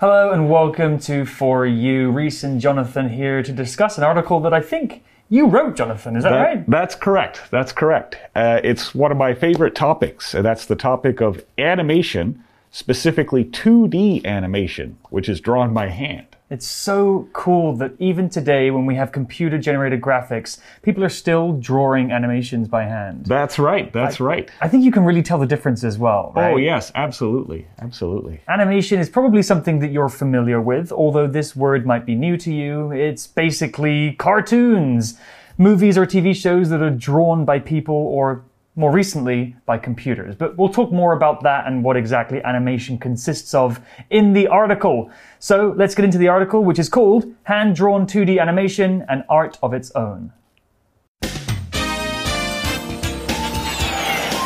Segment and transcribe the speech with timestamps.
[0.00, 2.10] Hello and welcome to For You.
[2.10, 6.16] Reese and Jonathan here to discuss an article that I think you wrote, Jonathan.
[6.16, 6.70] Is that, That- right?
[6.70, 7.42] That's correct.
[7.50, 8.16] That's correct.
[8.34, 10.32] Uh, it's one of my favorite topics.
[10.34, 16.26] and That's the topic of animation, specifically 2D animation, which is drawn by hand.
[16.50, 21.52] It's so cool that even today, when we have computer generated graphics, people are still
[21.52, 23.26] drawing animations by hand.
[23.26, 23.92] That's right.
[23.92, 24.50] That's right.
[24.60, 26.52] I think you can really tell the difference as well, oh, right?
[26.54, 27.68] Oh, yes, absolutely.
[27.78, 28.40] Absolutely.
[28.48, 32.52] Animation is probably something that you're familiar with, although this word might be new to
[32.52, 32.90] you.
[32.90, 35.16] It's basically cartoons,
[35.56, 38.44] movies or TV shows that are drawn by people or
[38.76, 40.34] more recently by computers.
[40.34, 43.80] But we'll talk more about that and what exactly animation consists of
[44.10, 45.10] in the article.
[45.38, 49.58] So let's get into the article, which is called Hand Drawn 2D Animation An Art
[49.62, 50.32] of Its Own.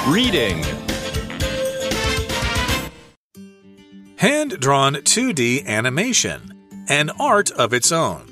[0.06, 0.62] Reading
[4.24, 6.54] Hand drawn 2D animation,
[6.88, 8.26] an art of its own.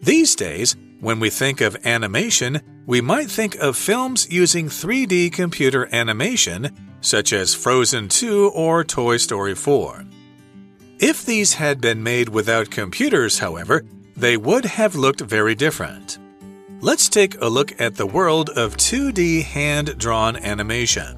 [0.00, 5.86] These days, when we think of animation, we might think of films using 3D computer
[5.94, 10.06] animation, such as Frozen 2 or Toy Story 4.
[10.98, 13.84] If these had been made without computers, however,
[14.16, 16.18] they would have looked very different.
[16.80, 21.14] Let's take a look at the world of 2D hand drawn animation.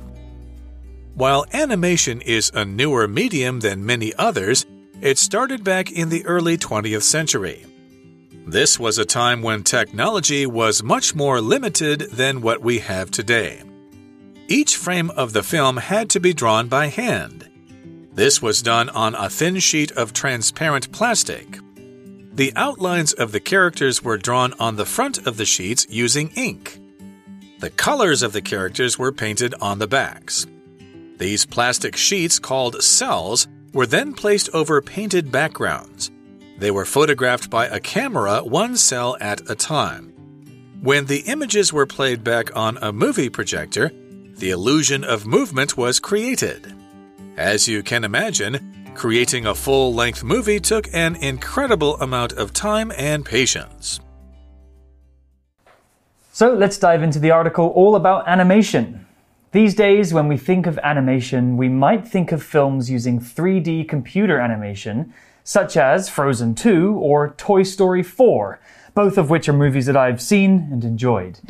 [1.14, 4.66] While animation is a newer medium than many others,
[5.00, 7.64] it started back in the early 20th century.
[8.50, 13.62] This was a time when technology was much more limited than what we have today.
[14.48, 17.48] Each frame of the film had to be drawn by hand.
[18.12, 21.60] This was done on a thin sheet of transparent plastic.
[22.32, 26.80] The outlines of the characters were drawn on the front of the sheets using ink.
[27.60, 30.48] The colors of the characters were painted on the backs.
[31.18, 36.10] These plastic sheets, called cells, were then placed over painted backgrounds.
[36.60, 40.12] They were photographed by a camera, one cell at a time.
[40.82, 43.90] When the images were played back on a movie projector,
[44.36, 46.74] the illusion of movement was created.
[47.38, 52.92] As you can imagine, creating a full length movie took an incredible amount of time
[52.94, 53.98] and patience.
[56.32, 59.06] So let's dive into the article all about animation.
[59.52, 64.38] These days, when we think of animation, we might think of films using 3D computer
[64.38, 65.14] animation,
[65.50, 68.60] such as Frozen 2 or Toy Story 4,
[68.94, 71.40] both of which are movies that I've seen and enjoyed.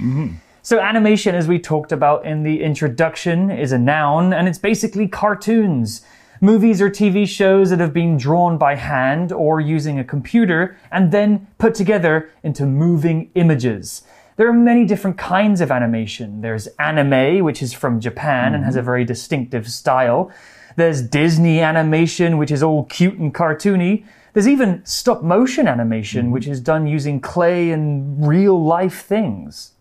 [0.63, 5.07] So, animation, as we talked about in the introduction, is a noun and it's basically
[5.07, 6.01] cartoons.
[6.41, 11.13] Movies or TV shows that have been drawn by hand or using a computer and
[11.13, 14.01] then put together into moving images.
[14.37, 16.41] There are many different kinds of animation.
[16.41, 18.87] There's anime, which is from Japan and has a mm-hmm.
[18.87, 20.33] very distinctive style.
[20.77, 24.05] There's Disney animation, which is all cute and cartoony.
[24.33, 26.33] There's even stop motion animation, mm-hmm.
[26.33, 29.73] which is done using clay and real life things.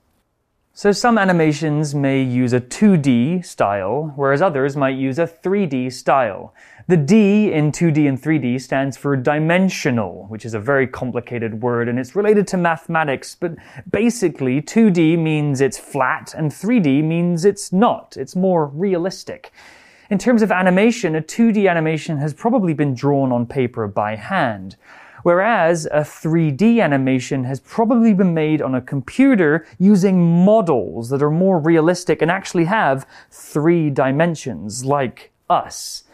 [0.80, 6.54] So some animations may use a 2D style, whereas others might use a 3D style.
[6.88, 11.90] The D in 2D and 3D stands for dimensional, which is a very complicated word
[11.90, 13.56] and it's related to mathematics, but
[13.92, 18.16] basically 2D means it's flat and 3D means it's not.
[18.16, 19.52] It's more realistic.
[20.10, 24.76] In terms of animation, a 2D animation has probably been drawn on paper by hand,
[25.22, 31.30] whereas a 3D animation has probably been made on a computer using models that are
[31.30, 36.06] more realistic and actually have three dimensions, like us.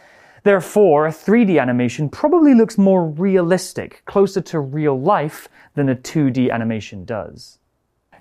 [0.43, 6.51] Therefore, a 3D animation probably looks more realistic, closer to real life than a 2D
[6.51, 7.59] animation does.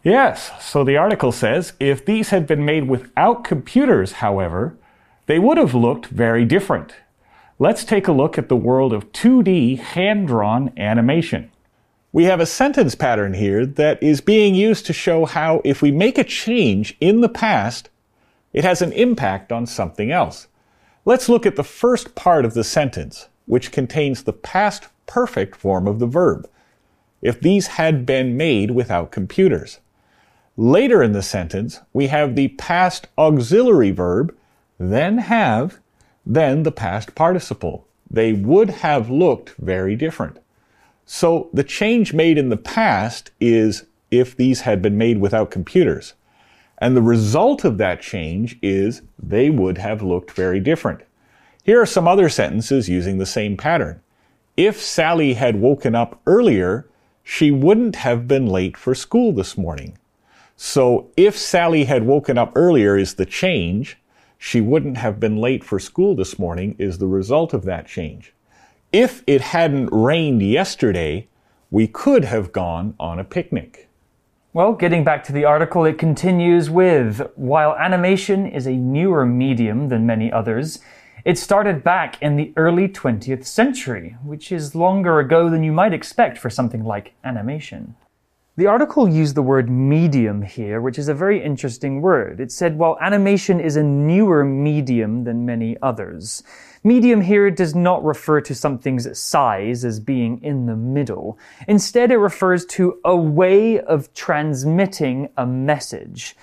[0.05, 4.77] Yes, so the article says if these had been made without computers, however,
[5.27, 6.95] they would have looked very different.
[7.59, 11.51] Let's take a look at the world of 2D hand drawn animation.
[12.13, 15.91] We have a sentence pattern here that is being used to show how if we
[15.91, 17.91] make a change in the past,
[18.53, 20.47] it has an impact on something else.
[21.05, 25.87] Let's look at the first part of the sentence, which contains the past perfect form
[25.87, 26.49] of the verb.
[27.21, 29.81] If these had been made without computers.
[30.57, 34.35] Later in the sentence, we have the past auxiliary verb,
[34.79, 35.79] then have,
[36.27, 37.87] then the past participle.
[38.11, 40.39] They would have looked very different.
[41.07, 46.15] So the change made in the past is if these had been made without computers.
[46.79, 51.03] And the result of that change is they would have looked very different.
[51.63, 54.01] Here are some other sentences using the same pattern.
[54.57, 56.87] If Sally had woken up earlier,
[57.23, 59.99] she wouldn't have been late for school this morning.
[60.57, 63.99] So if Sally had woken up earlier is the change,
[64.47, 68.35] she wouldn't have been late for school this morning is the result of that change.
[68.93, 71.27] if it hadn't rained yesterday,
[71.71, 73.89] we could have gone on a picnic.
[74.53, 79.89] Well, getting back to the article, it continues with While animation is a newer medium
[79.89, 80.79] than many others,
[81.25, 85.95] it started back in the early 20th century, which is longer ago than you might
[85.95, 87.95] expect for something like animation.
[88.57, 92.39] The article used the word medium here, which is a very interesting word.
[92.39, 96.45] It said, while animation is a newer medium than many others.
[96.85, 101.37] Medium here does not refer to something's size as being in the middle.
[101.67, 106.37] Instead, it refers to a way of transmitting a message.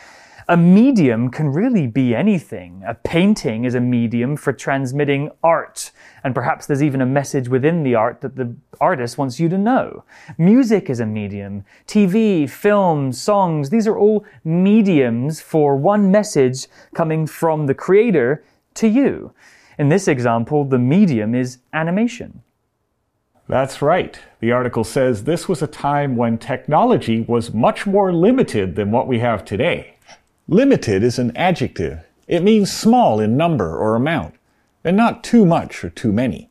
[0.51, 2.83] A medium can really be anything.
[2.85, 5.91] A painting is a medium for transmitting art,
[6.25, 9.57] and perhaps there's even a message within the art that the artist wants you to
[9.57, 10.03] know.
[10.37, 11.63] Music is a medium.
[11.87, 18.43] TV, film, songs, these are all mediums for one message coming from the creator
[18.73, 19.31] to you.
[19.79, 22.41] In this example, the medium is animation.
[23.47, 24.19] That's right.
[24.41, 29.07] The article says this was a time when technology was much more limited than what
[29.07, 29.95] we have today.
[30.51, 32.01] Limited is an adjective.
[32.27, 34.35] It means small in number or amount,
[34.83, 36.49] and not too much or too many.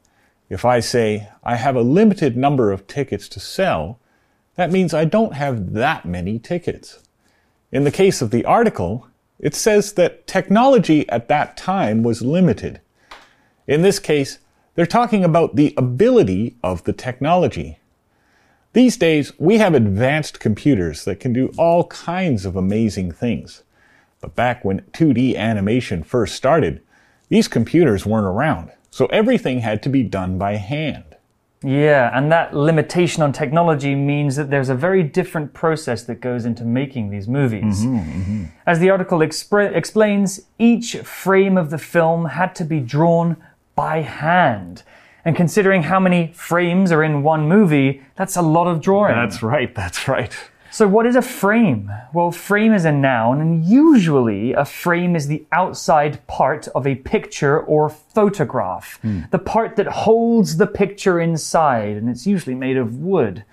[0.48, 3.98] If I say, I have a limited number of tickets to sell,
[4.54, 7.00] that means I don't have that many tickets.
[7.70, 9.06] In the case of the article,
[9.38, 12.80] it says that technology at that time was limited.
[13.66, 14.38] In this case,
[14.76, 17.80] they're talking about the ability of the technology.
[18.72, 23.62] These days, we have advanced computers that can do all kinds of amazing things.
[24.20, 26.82] But back when 2D animation first started,
[27.28, 31.04] these computers weren't around, so everything had to be done by hand.
[31.62, 36.46] Yeah, and that limitation on technology means that there's a very different process that goes
[36.46, 37.84] into making these movies.
[37.84, 38.46] Mm -hmm, mm -hmm.
[38.66, 39.20] As the article
[39.74, 43.36] explains, each frame of the film had to be drawn
[43.76, 44.82] by hand.
[45.24, 49.14] And considering how many frames are in one movie, that's a lot of drawing.
[49.14, 50.49] That's right, that's right.
[50.72, 51.90] So, what is a frame?
[52.12, 56.94] Well, frame is a noun, and usually a frame is the outside part of a
[56.94, 59.00] picture or photograph.
[59.02, 59.30] Mm.
[59.30, 63.44] The part that holds the picture inside, and it's usually made of wood.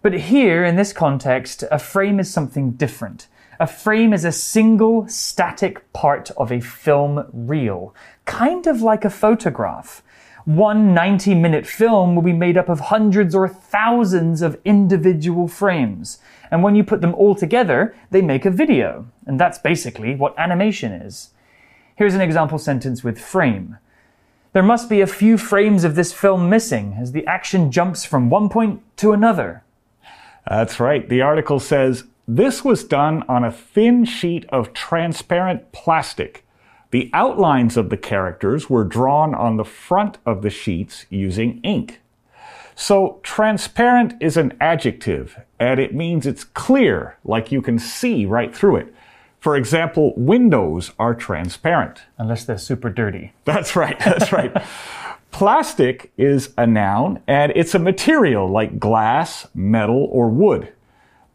[0.00, 3.26] But here, in this context, a frame is something different.
[3.58, 7.94] A frame is a single static part of a film reel,
[8.26, 10.02] kind of like a photograph.
[10.44, 16.18] One 90 minute film will be made up of hundreds or thousands of individual frames.
[16.50, 19.06] And when you put them all together, they make a video.
[19.26, 21.30] And that's basically what animation is.
[21.96, 23.78] Here's an example sentence with frame.
[24.52, 28.30] There must be a few frames of this film missing as the action jumps from
[28.30, 29.64] one point to another.
[30.46, 31.08] That's right.
[31.08, 36.43] The article says this was done on a thin sheet of transparent plastic.
[36.94, 42.00] The outlines of the characters were drawn on the front of the sheets using ink.
[42.76, 48.54] So transparent is an adjective, and it means it's clear, like you can see right
[48.54, 48.94] through it.
[49.40, 52.02] For example, windows are transparent.
[52.16, 53.32] Unless they're super dirty.
[53.44, 54.56] That's right, that's right.
[55.32, 60.72] Plastic is a noun, and it's a material like glass, metal, or wood.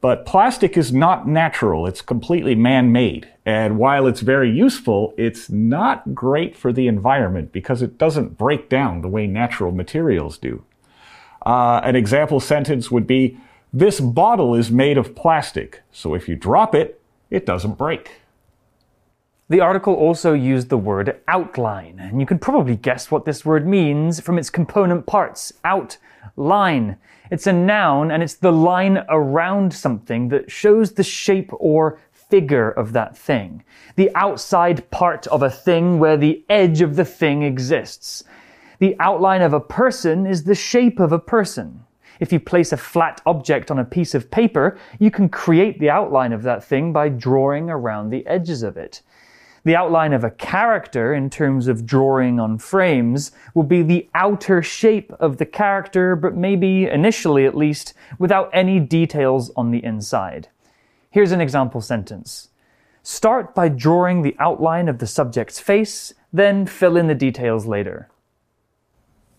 [0.02, 3.28] But plastic is not natural, it's completely man made.
[3.46, 8.70] And while it's very useful, it's not great for the environment because it doesn't break
[8.70, 10.64] down the way natural materials do.
[11.46, 13.38] Uh, an example sentence would be
[13.74, 18.22] This bottle is made of plastic, so if you drop it, it doesn't break.
[19.50, 23.66] The article also used the word outline, and you can probably guess what this word
[23.66, 25.52] means from its component parts.
[25.64, 26.98] Outline.
[27.32, 32.70] It's a noun, and it's the line around something that shows the shape or figure
[32.70, 33.64] of that thing.
[33.96, 38.24] The outside part of a thing where the edge of the thing exists.
[38.78, 41.84] The outline of a person is the shape of a person.
[42.20, 45.90] If you place a flat object on a piece of paper, you can create the
[45.90, 49.02] outline of that thing by drawing around the edges of it.
[49.70, 54.64] The outline of a character, in terms of drawing on frames, will be the outer
[54.64, 60.48] shape of the character, but maybe, initially at least, without any details on the inside.
[61.12, 62.50] Here's an example sentence.
[63.04, 68.10] Start by drawing the outline of the subject's face, then fill in the details later.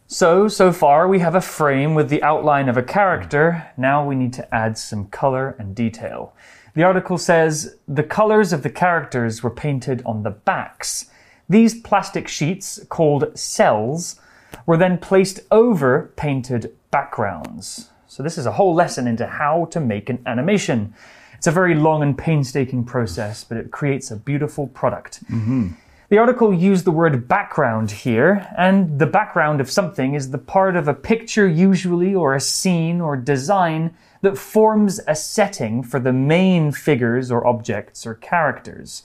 [0.07, 3.73] So, so far we have a frame with the outline of a character.
[3.77, 6.37] Now we need to add some color and detail.
[6.81, 11.11] The article says the colors of the characters were painted on the backs.
[11.47, 14.19] These plastic sheets, called cells,
[14.65, 17.91] were then placed over painted backgrounds.
[18.07, 20.95] So, this is a whole lesson into how to make an animation.
[21.35, 25.21] It's a very long and painstaking process, but it creates a beautiful product.
[25.29, 25.73] Mm -hmm.
[26.11, 30.75] The article used the word background here, and the background of something is the part
[30.75, 36.13] of a picture, usually, or a scene or design that forms a setting for the
[36.13, 39.05] main figures or objects or characters.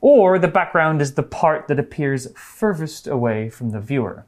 [0.00, 4.24] Or the background is the part that appears furthest away from the viewer.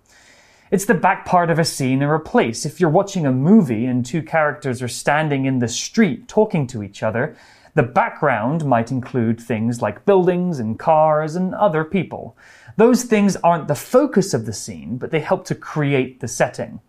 [0.71, 2.67] It's the back part of a scene or a place.
[2.67, 6.83] If you're watching a movie and two characters are standing in the street talking to
[6.83, 7.39] each other,
[7.75, 12.37] the background might include things like buildings and cars and other people.
[12.77, 16.81] Those things aren't the focus of the scene, but they help to create the setting.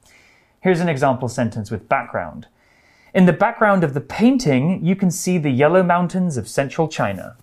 [0.61, 2.47] Here's an example sentence with background.
[3.13, 7.37] In the background of the painting, you can see the yellow mountains of central China.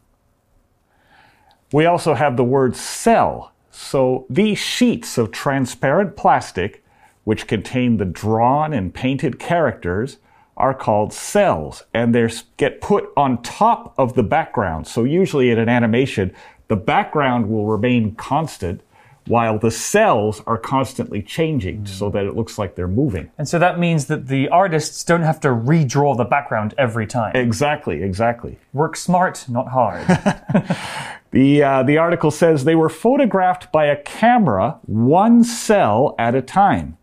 [1.73, 3.53] We also have the word cell.
[3.71, 6.85] So these sheets of transparent plastic,
[7.25, 10.19] which contain the drawn and painted characters,
[10.57, 14.87] are called cells and they get put on top of the background.
[14.87, 16.35] So usually in an animation,
[16.69, 18.81] the background will remain constant
[19.27, 21.89] while the cells are constantly changing mm.
[21.89, 23.31] so that it looks like they're moving.
[23.39, 27.35] And so that means that the artists don't have to redraw the background every time.
[27.35, 28.59] Exactly, exactly.
[28.73, 30.07] Work smart, not hard.
[31.33, 36.43] the, uh, the article says they were photographed by a camera, one cell at a
[36.43, 36.97] time.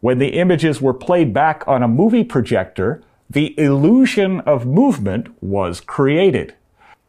[0.00, 5.80] When the images were played back on a movie projector, the illusion of movement was
[5.80, 6.54] created.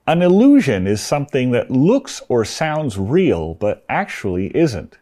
[0.07, 4.97] An illusion is something that looks or sounds real but actually isn't.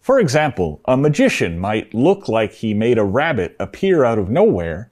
[0.00, 4.90] For example, a magician might look like he made a rabbit appear out of nowhere,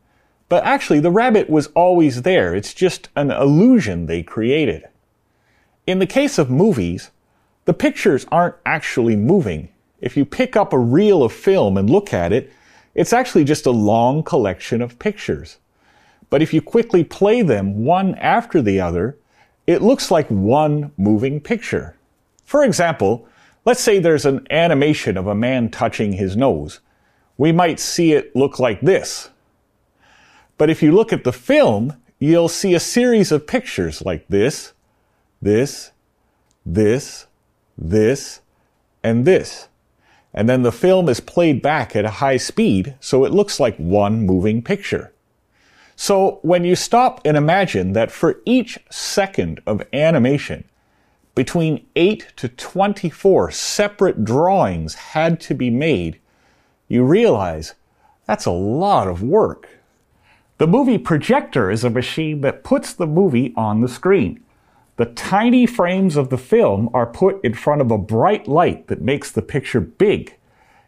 [0.51, 2.55] but actually the rabbit was always there.
[2.55, 4.85] It's just an illusion they created.
[5.87, 7.11] In the case of movies,
[7.65, 9.71] the pictures aren't actually moving.
[10.01, 12.53] If you pick up a reel of film and look at it,
[12.95, 15.59] it's actually just a long collection of pictures.
[16.31, 19.17] But if you quickly play them one after the other,
[19.67, 21.97] it looks like one moving picture.
[22.45, 23.29] For example,
[23.65, 26.81] let's say there's an animation of a man touching his nose.
[27.37, 29.31] We might see it look like this.
[30.57, 34.73] But if you look at the film, you'll see a series of pictures like this,
[35.41, 35.93] this,
[36.67, 37.27] this,
[37.77, 38.41] this,
[39.03, 39.69] and this.
[40.35, 43.77] And then the film is played back at a high speed, so it looks like
[43.77, 45.13] one moving picture.
[45.97, 50.65] So when you stop and imagine that for each second of animation,
[51.35, 56.21] between 8 to 24 separate drawings had to be made,
[56.89, 57.75] you realize
[58.27, 59.69] that's a lot of work.
[60.59, 64.43] The movie projector is a machine that puts the movie on the screen.
[64.99, 69.01] The tiny frames of the film are put in front of a bright light that
[69.01, 70.35] makes the picture big.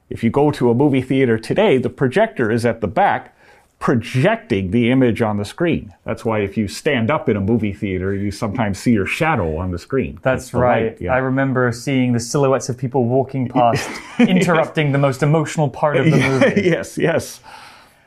[0.09, 3.37] If you go to a movie theater today, the projector is at the back
[3.79, 5.95] projecting the image on the screen.
[6.05, 9.57] That's why if you stand up in a movie theater, you sometimes see your shadow
[9.57, 10.19] on the screen.
[10.23, 11.01] That's, That's right.
[11.01, 11.15] Yeah.
[11.15, 13.89] I remember seeing the silhouettes of people walking past,
[14.19, 14.93] interrupting yes.
[14.93, 16.63] the most emotional part of the movie.
[16.63, 17.41] yes, yes.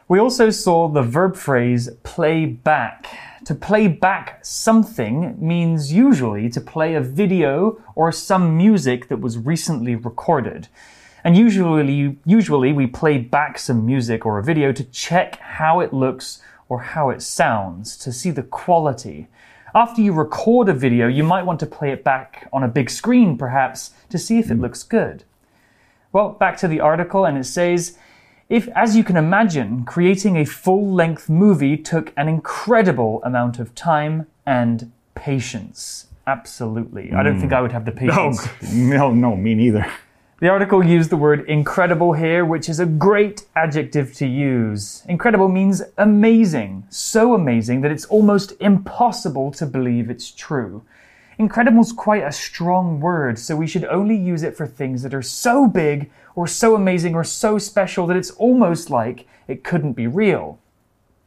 [0.08, 3.08] We also saw the verb phrase play back.
[3.46, 9.38] To play back something means usually to play a video or some music that was
[9.38, 10.68] recently recorded.
[11.24, 15.94] And usually, usually we play back some music or a video to check how it
[15.94, 19.28] looks or how it sounds, to see the quality.
[19.76, 22.90] After you record a video, you might want to play it back on a big
[22.90, 24.62] screen, perhaps, to see if it hmm.
[24.62, 25.24] looks good.
[26.12, 27.98] Well, back to the article, and it says,
[28.50, 33.74] if, as you can imagine, creating a full length movie took an incredible amount of
[33.74, 36.08] time and patience.
[36.28, 37.12] Absolutely.
[37.14, 37.58] I don't think mm.
[37.58, 38.48] I would have the patience.
[38.74, 39.86] No, no, no, me neither.
[40.40, 45.04] The article used the word incredible here, which is a great adjective to use.
[45.08, 50.84] Incredible means amazing, so amazing that it's almost impossible to believe it's true.
[51.38, 55.14] Incredible is quite a strong word, so we should only use it for things that
[55.14, 59.94] are so big or so amazing or so special that it's almost like it couldn't
[59.94, 60.60] be real.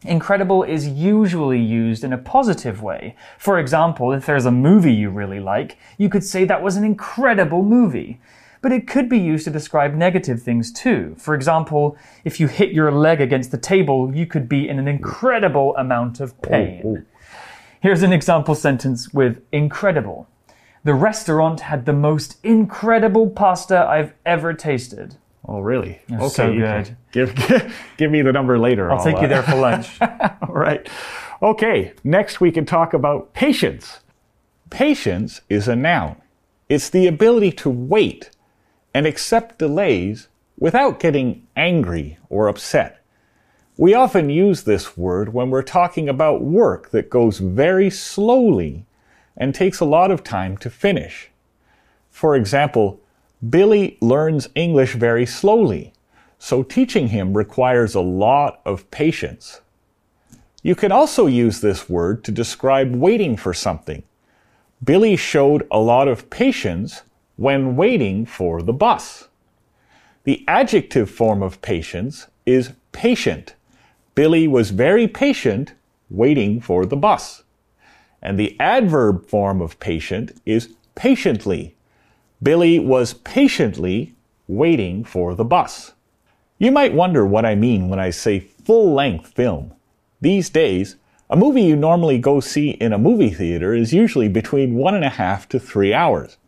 [0.03, 3.17] Incredible is usually used in a positive way.
[3.39, 6.85] For example, if there's a movie you really like, you could say that was an
[6.85, 8.21] incredible movie
[8.67, 11.15] but it could be used to describe negative things too.
[11.19, 14.89] For example, if you hit your leg against the table, you could be in an
[14.89, 16.51] incredible amount of oh, oh.
[16.51, 17.07] pain.
[17.87, 20.27] Here's an example sentence with incredible.
[20.83, 25.15] The restaurant had the most incredible pasta I've ever tasted.
[25.47, 26.01] Oh, really?
[26.11, 26.97] okay, so good.
[27.13, 28.91] Give, give, give me the number later.
[28.91, 30.01] I'll, I'll take uh, you there for lunch.
[30.01, 30.89] All right.
[31.41, 34.01] Okay, next we can talk about patience.
[34.69, 36.21] Patience is a noun.
[36.69, 38.31] It's the ability to wait
[38.95, 40.27] and accept delays
[40.59, 43.01] without getting angry or upset.
[43.79, 48.87] We often use this word when we're talking about work that goes very slowly
[49.37, 51.29] and takes a lot of time to finish.
[52.11, 53.01] For example,
[53.51, 55.93] Billy learns English very slowly,
[56.39, 59.61] so teaching him requires a lot of patience.
[60.63, 64.03] You can also use this word to describe waiting for something.
[64.83, 67.03] Billy showed a lot of patience
[67.37, 69.29] when waiting for the bus.
[70.25, 73.55] The adjective form of patience is patient.
[74.17, 75.75] Billy was very patient
[76.09, 77.45] waiting for the bus.
[78.23, 81.77] And the adverb form of patient is patiently.
[82.43, 84.15] Billy was patiently
[84.49, 85.93] waiting for the bus.
[86.59, 89.75] You might wonder what I mean when I say full length film.
[90.23, 90.97] These days,
[91.29, 95.05] a movie you normally go see in a movie theater is usually between one and
[95.05, 96.39] a half to three hours.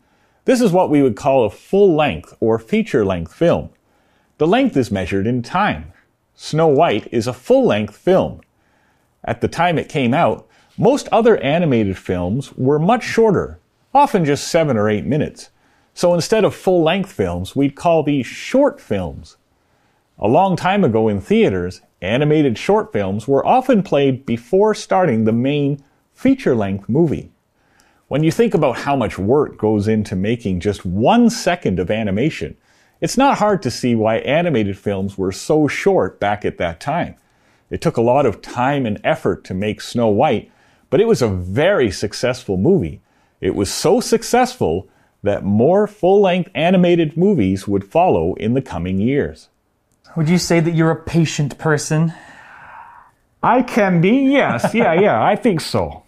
[0.46, 3.68] This is what we would call a full length or feature length film.
[4.38, 5.92] The length is measured in time.
[6.40, 8.42] Snow White is a full length film.
[9.24, 10.46] At the time it came out,
[10.78, 13.58] most other animated films were much shorter,
[13.92, 15.50] often just seven or eight minutes.
[15.94, 19.36] So instead of full length films, we'd call these short films.
[20.16, 25.32] A long time ago in theaters, animated short films were often played before starting the
[25.32, 25.82] main
[26.14, 27.32] feature length movie.
[28.06, 32.56] When you think about how much work goes into making just one second of animation,
[33.00, 37.16] it's not hard to see why animated films were so short back at that time.
[37.70, 40.50] It took a lot of time and effort to make Snow White,
[40.90, 43.00] but it was a very successful movie.
[43.40, 44.88] It was so successful
[45.22, 49.48] that more full length animated movies would follow in the coming years.
[50.16, 52.14] Would you say that you're a patient person?
[53.42, 54.74] I can be, yes.
[54.74, 56.04] Yeah, yeah, I think so.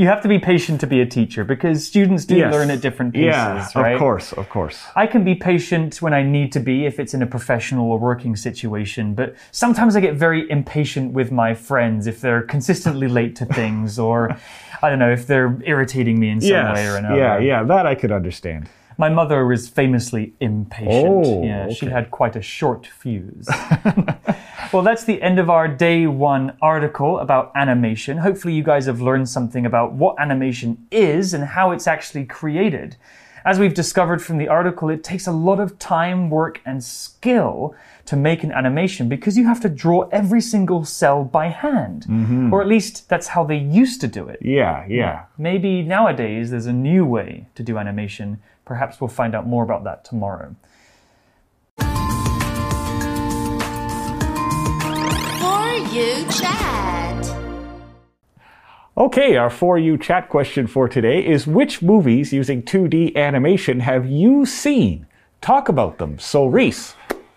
[0.00, 2.50] You have to be patient to be a teacher because students do Yes.
[2.50, 3.92] learn at different paces, Yeah, right?
[3.92, 4.82] of course, of course.
[4.96, 7.98] I can be patient when I need to be if it's in a professional or
[7.98, 13.36] working situation, but sometimes I get very impatient with my friends if they're consistently late
[13.36, 14.34] to things or
[14.82, 17.18] I don't know if they're irritating me in some Yes, way or another.
[17.20, 18.70] yeah, yeah, that I could understand.
[18.96, 21.26] My mother was famously impatient.
[21.26, 23.46] Oh, yeah, she had quite a short fuse.
[24.72, 28.18] well, that's the end of our day one article about animation.
[28.18, 32.96] Hopefully, you guys have learned something about what animation is and how it's actually created.
[33.44, 37.74] As we've discovered from the article, it takes a lot of time, work, and skill
[38.04, 42.06] to make an animation because you have to draw every single cell by hand.
[42.08, 42.52] Mm-hmm.
[42.52, 44.40] Or at least that's how they used to do it.
[44.42, 45.24] Yeah, yeah.
[45.38, 48.42] Maybe nowadays there's a new way to do animation.
[48.64, 50.54] Perhaps we'll find out more about that tomorrow.
[55.92, 57.36] You chat.
[58.96, 64.06] Okay, our For You chat question for today is which movies using 2D animation have
[64.06, 65.06] you seen?
[65.40, 66.18] Talk about them.
[66.18, 66.94] So, Reese,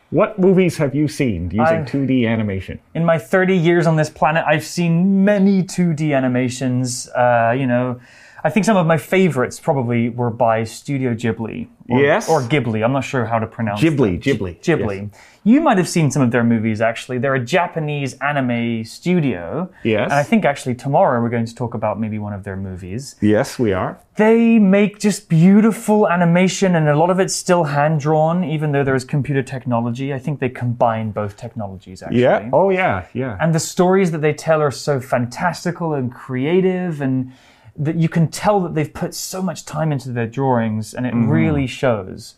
[0.10, 2.80] what movies have you seen using I've- 2D animation?
[2.94, 7.10] In my 30 years on this planet, I've seen many 2D animations.
[7.10, 8.00] Uh, you know,
[8.46, 11.68] I think some of my favorites probably were by Studio Ghibli.
[11.90, 12.30] Or, Yes.
[12.30, 12.84] Or Ghibli.
[12.84, 14.60] I'm not sure how to pronounce Ghibli, Ghibli.
[14.62, 15.14] Ghibli.
[15.46, 17.18] You might have seen some of their movies actually.
[17.18, 19.70] They're a Japanese anime studio.
[19.84, 20.06] Yes.
[20.06, 23.16] And I think actually tomorrow we're going to talk about maybe one of their movies.
[23.22, 24.00] Yes, we are.
[24.16, 28.84] They make just beautiful animation, and a lot of it's still hand drawn, even though
[28.84, 30.14] there's computer technology.
[30.14, 32.22] I think they combine both technologies actually.
[32.22, 32.50] Yeah.
[32.54, 33.38] Oh, yeah, yeah.
[33.40, 37.34] And the stories that they tell are so fantastical and creative, and
[37.76, 41.14] that you can tell that they've put so much time into their drawings and it
[41.14, 41.30] mm.
[41.30, 42.36] really shows.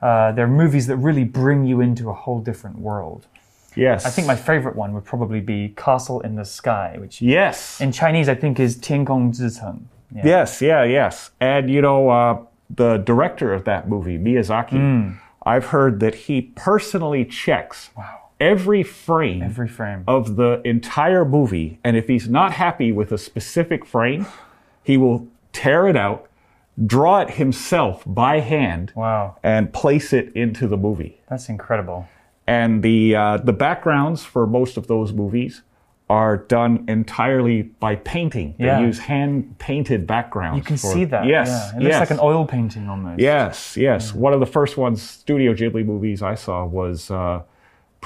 [0.00, 3.26] Uh, they're movies that really bring you into a whole different world.
[3.74, 4.06] Yes.
[4.06, 7.80] I think my favorite one would probably be Castle in the Sky, which yes.
[7.80, 9.82] in Chinese I think is Tian Kong Zhiceng.
[10.14, 10.22] Yeah.
[10.24, 11.30] Yes, yeah, yes.
[11.40, 12.38] And you know, uh,
[12.70, 15.18] the director of that movie, Miyazaki, mm.
[15.44, 18.30] I've heard that he personally checks wow.
[18.40, 23.18] every frame every frame of the entire movie, and if he's not happy with a
[23.18, 24.26] specific frame,
[24.86, 26.28] he will tear it out,
[26.86, 31.20] draw it himself by hand, Wow, and place it into the movie.
[31.28, 32.06] that's incredible.
[32.46, 35.62] And the uh, the backgrounds for most of those movies
[36.08, 38.54] are done entirely by painting.
[38.58, 38.78] Yeah.
[38.78, 40.58] They use hand painted backgrounds.
[40.58, 41.26] You can for- see that.
[41.26, 41.70] Yes, yeah.
[41.70, 42.00] It looks yes.
[42.00, 43.18] like an oil painting almost.
[43.20, 44.14] Yes, yes.
[44.14, 47.42] One of the first ones, Studio Ghibli movies I saw was uh,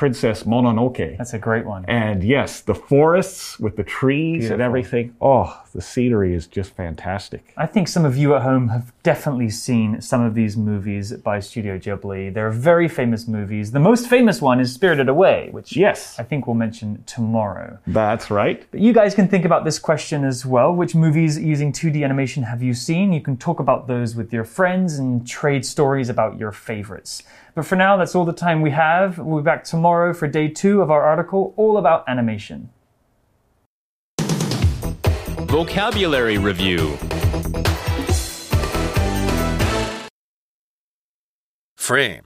[0.00, 1.18] Princess Mononoke.
[1.18, 1.84] That's a great one.
[1.86, 5.14] And yes, the forests with the trees and everything.
[5.20, 7.52] Oh, the scenery is just fantastic.
[7.58, 11.38] I think some of you at home have definitely seen some of these movies by
[11.40, 12.32] Studio Ghibli.
[12.32, 13.72] They're very famous movies.
[13.72, 17.76] The most famous one is Spirited Away, which Yes, I think we'll mention tomorrow.
[17.86, 18.66] that's right.
[18.70, 20.74] But you guys can think about this question as well.
[20.74, 23.12] Which movies using 2D animation have you seen?
[23.12, 27.22] You can talk about those with your friends and trade stories about your favorites.
[27.54, 29.18] But for now, that's all the time we have.
[29.18, 32.70] We'll be back tomorrow for day two of our article all about animation.
[35.48, 36.96] Vocabulary Review
[41.76, 42.24] Frame.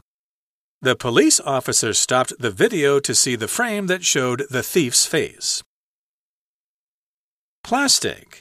[0.82, 5.62] The police officer stopped the video to see the frame that showed the thief's face.
[7.62, 8.40] Plastic.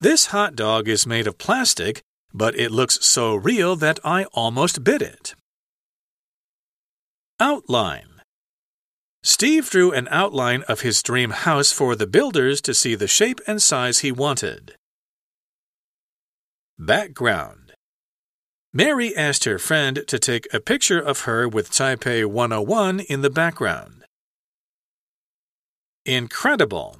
[0.00, 2.00] This hot dog is made of plastic,
[2.32, 5.34] but it looks so real that I almost bit it.
[7.40, 8.20] Outline.
[9.24, 13.40] Steve drew an outline of his dream house for the builders to see the shape
[13.46, 14.76] and size he wanted.
[16.78, 17.72] Background
[18.72, 23.30] Mary asked her friend to take a picture of her with Taipei 101 in the
[23.30, 24.04] background.
[26.04, 26.98] Incredible.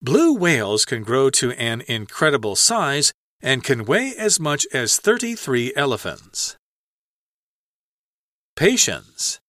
[0.00, 5.72] Blue whales can grow to an incredible size and can weigh as much as 33
[5.74, 6.56] elephants.
[8.55, 9.39] Patience.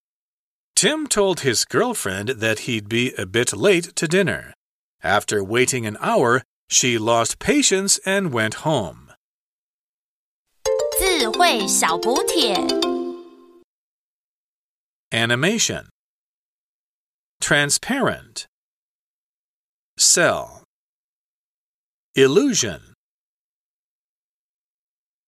[0.75, 4.55] Tim told his girlfriend that he'd be a bit late to dinner.
[5.03, 9.12] After waiting an hour, she lost patience and went home.
[10.99, 12.55] 智慧小补帖
[15.11, 15.88] Animation
[17.41, 18.47] Transparent
[19.99, 20.62] Cell
[22.15, 22.95] Illusion